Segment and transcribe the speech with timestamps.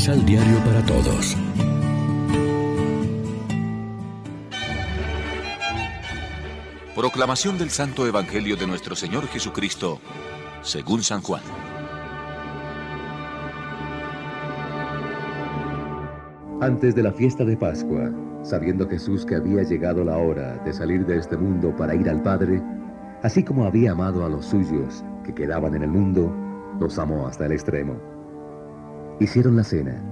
[0.00, 1.36] Misal Diario para Todos.
[6.96, 10.00] Proclamación del Santo Evangelio de nuestro Señor Jesucristo,
[10.62, 11.42] según San Juan.
[16.62, 18.10] Antes de la fiesta de Pascua,
[18.42, 22.22] sabiendo Jesús que había llegado la hora de salir de este mundo para ir al
[22.22, 22.62] Padre,
[23.22, 26.34] así como había amado a los suyos que quedaban en el mundo,
[26.80, 28.09] los amó hasta el extremo.
[29.20, 30.02] Hicieron la cena.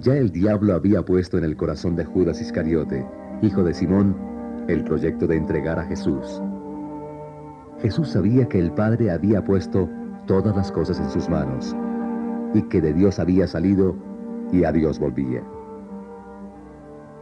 [0.00, 3.06] Ya el diablo había puesto en el corazón de Judas Iscariote,
[3.42, 4.16] hijo de Simón,
[4.66, 6.42] el proyecto de entregar a Jesús.
[7.80, 9.88] Jesús sabía que el Padre había puesto
[10.26, 11.76] todas las cosas en sus manos
[12.54, 13.94] y que de Dios había salido
[14.50, 15.44] y a Dios volvía.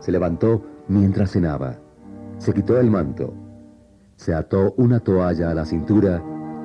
[0.00, 1.78] Se levantó mientras cenaba,
[2.38, 3.32] se quitó el manto,
[4.16, 6.20] se ató una toalla a la cintura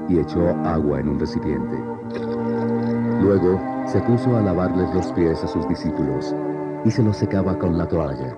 [0.07, 1.77] y echó agua en un recipiente.
[3.21, 6.34] Luego se puso a lavarles los pies a sus discípulos
[6.85, 8.35] y se los secaba con la toalla.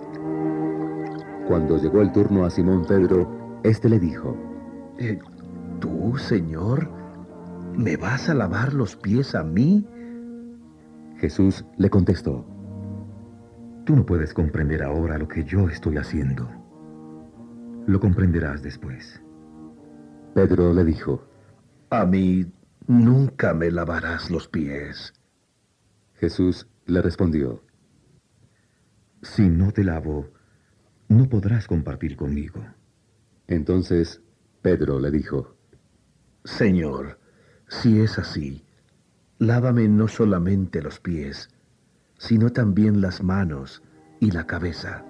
[1.47, 4.35] Cuando llegó el turno a Simón Pedro, éste le dijo,
[4.97, 5.19] eh,
[5.79, 6.89] ¿Tú, Señor,
[7.75, 9.85] me vas a lavar los pies a mí?
[11.17, 12.45] Jesús le contestó,
[13.85, 16.49] Tú no puedes comprender ahora lo que yo estoy haciendo.
[17.85, 19.21] Lo comprenderás después.
[20.33, 21.21] Pedro le dijo,
[21.89, 22.45] A mí
[22.87, 25.13] nunca me lavarás los pies.
[26.15, 27.63] Jesús le respondió,
[29.21, 30.29] Si no te lavo,
[31.07, 32.63] no podrás compartir conmigo.
[33.47, 34.21] Entonces
[34.61, 35.57] Pedro le dijo,
[36.43, 37.19] Señor,
[37.67, 38.65] si es así,
[39.39, 41.49] lávame no solamente los pies,
[42.17, 43.81] sino también las manos
[44.19, 45.03] y la cabeza.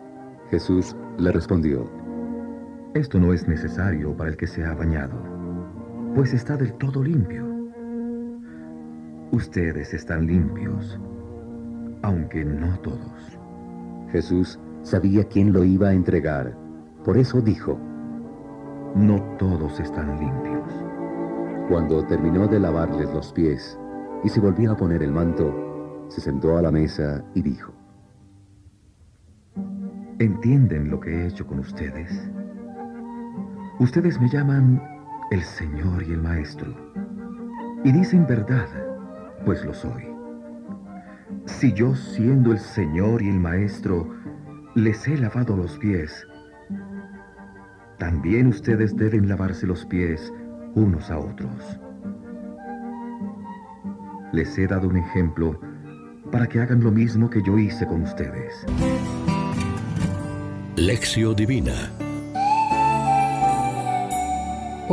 [0.50, 1.92] Jesús le respondió,
[2.94, 5.22] Esto no es necesario para el que se ha bañado,
[6.16, 7.51] pues está del todo limpio.
[9.32, 11.00] Ustedes están limpios,
[12.02, 13.40] aunque no todos.
[14.12, 16.54] Jesús sabía quién lo iba a entregar,
[17.06, 17.80] por eso dijo,
[18.94, 20.68] No todos están limpios.
[21.70, 23.80] Cuando terminó de lavarles los pies
[24.26, 27.72] y se volvió a poner el manto, se sentó a la mesa y dijo,
[30.20, 32.30] ¿Entienden lo que he hecho con ustedes?
[33.80, 34.84] Ustedes me llaman
[35.32, 36.76] el Señor y el Maestro,
[37.86, 38.91] y dicen verdad,
[39.46, 40.08] pues lo soy.
[41.46, 44.08] Si yo, siendo el Señor y el Maestro,
[44.76, 46.26] les he lavado los pies,
[47.98, 50.32] también ustedes deben lavarse los pies
[50.76, 51.80] unos a otros.
[54.34, 55.60] Les he dado un ejemplo
[56.32, 58.66] para que hagan lo mismo que yo hice con ustedes.
[60.78, 61.92] Lección Divina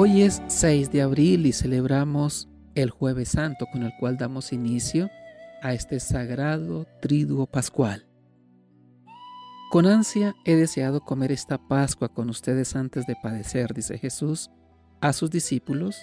[0.01, 2.49] Hoy es 6 de abril y celebramos
[2.83, 5.11] el jueves santo con el cual damos inicio
[5.62, 8.06] a este sagrado triduo pascual.
[9.71, 14.50] Con ansia he deseado comer esta Pascua con ustedes antes de padecer, dice Jesús
[15.00, 16.00] a sus discípulos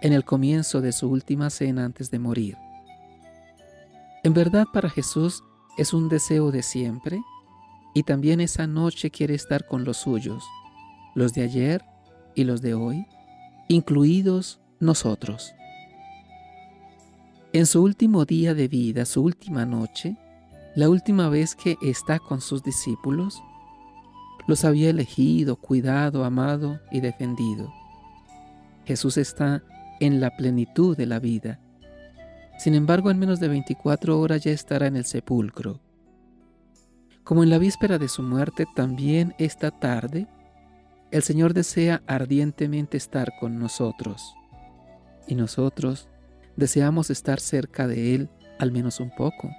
[0.00, 2.56] en el comienzo de su última cena antes de morir.
[4.24, 5.44] En verdad para Jesús
[5.76, 7.20] es un deseo de siempre
[7.94, 10.44] y también esa noche quiere estar con los suyos,
[11.14, 11.84] los de ayer
[12.34, 13.06] y los de hoy,
[13.68, 15.54] incluidos nosotros.
[17.60, 20.16] En su último día de vida, su última noche,
[20.74, 23.42] la última vez que está con sus discípulos,
[24.46, 27.70] los había elegido, cuidado, amado y defendido.
[28.86, 29.62] Jesús está
[30.00, 31.60] en la plenitud de la vida.
[32.58, 35.82] Sin embargo, en menos de 24 horas ya estará en el sepulcro.
[37.24, 40.28] Como en la víspera de su muerte, también esta tarde,
[41.10, 44.34] el Señor desea ardientemente estar con nosotros.
[45.28, 46.08] Y nosotros
[46.60, 48.28] deseamos estar cerca de Él
[48.60, 49.50] al menos un poco.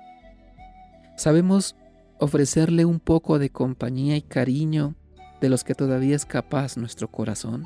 [1.18, 1.76] Sabemos
[2.20, 4.96] ofrecerle un poco de compañía y cariño
[5.42, 7.66] de los que todavía es capaz nuestro corazón.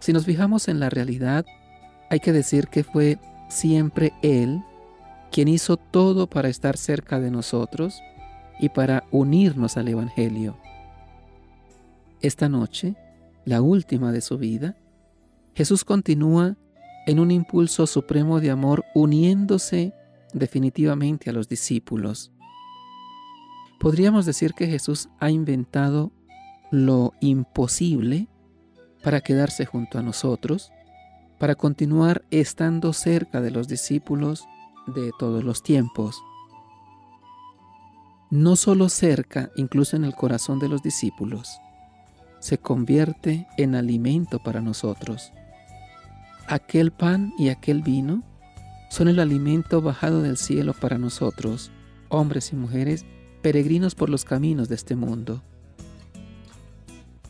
[0.00, 1.44] Si nos fijamos en la realidad,
[2.08, 3.18] hay que decir que fue
[3.48, 4.62] siempre Él
[5.32, 8.00] quien hizo todo para estar cerca de nosotros
[8.60, 10.56] y para unirnos al Evangelio.
[12.22, 12.94] Esta noche,
[13.44, 14.76] la última de su vida,
[15.54, 16.56] Jesús continúa
[17.06, 19.94] en un impulso supremo de amor uniéndose
[20.32, 22.32] definitivamente a los discípulos.
[23.78, 26.12] Podríamos decir que Jesús ha inventado
[26.70, 28.28] lo imposible
[29.02, 30.72] para quedarse junto a nosotros,
[31.38, 34.46] para continuar estando cerca de los discípulos
[34.86, 36.20] de todos los tiempos.
[38.30, 41.60] No solo cerca, incluso en el corazón de los discípulos,
[42.40, 45.32] se convierte en alimento para nosotros.
[46.48, 48.22] Aquel pan y aquel vino
[48.90, 51.70] son el alimento bajado del cielo para nosotros,
[52.08, 53.04] hombres y mujeres,
[53.42, 55.42] peregrinos por los caminos de este mundo.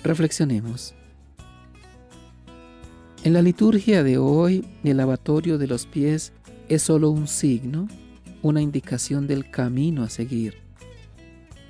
[0.03, 0.95] Reflexionemos.
[3.25, 6.33] En la liturgia de hoy, el lavatorio de los pies
[6.69, 7.89] es solo un signo,
[8.43, 10.59] una indicación del camino a seguir.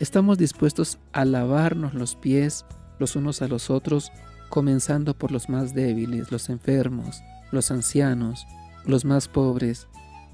[0.00, 2.66] Estamos dispuestos a lavarnos los pies
[2.98, 4.12] los unos a los otros,
[4.48, 8.46] comenzando por los más débiles, los enfermos, los ancianos,
[8.84, 9.86] los más pobres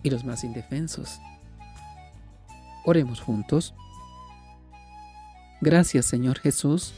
[0.02, 1.20] y los más indefensos.
[2.84, 3.74] Oremos juntos.
[5.60, 6.92] Gracias Señor Jesús,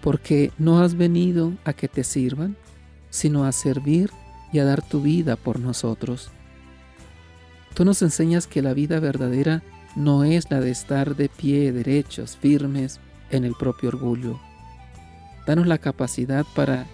[0.00, 2.56] porque no has venido a que te sirvan,
[3.10, 4.10] sino a servir
[4.52, 6.30] y a dar tu vida por nosotros.
[7.74, 9.62] Tú nos enseñas que la vida verdadera
[9.96, 13.00] no es la de estar de pie derechos, firmes
[13.30, 14.40] en el propio orgullo.
[15.46, 16.86] Danos la capacidad para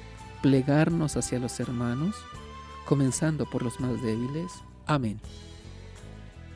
[0.42, 2.16] plegarnos hacia los hermanos,
[2.86, 4.52] comenzando por los más débiles.
[4.86, 5.20] Amén.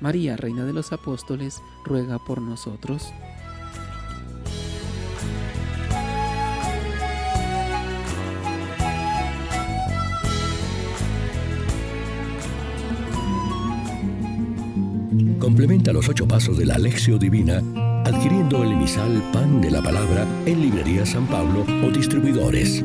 [0.01, 3.13] María, Reina de los Apóstoles, ruega por nosotros.
[15.39, 17.63] Complementa los ocho pasos de la Alexio Divina
[18.05, 22.85] adquiriendo el emisal Pan de la Palabra en Librería San Pablo o distribuidores.